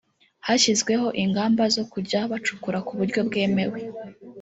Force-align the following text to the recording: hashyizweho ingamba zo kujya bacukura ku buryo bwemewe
hashyizweho 0.47 1.07
ingamba 1.23 1.63
zo 1.75 1.83
kujya 1.91 2.19
bacukura 2.31 2.79
ku 2.87 2.93
buryo 2.99 3.19
bwemewe 3.27 3.77